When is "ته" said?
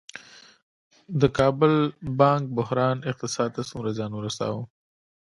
3.55-3.61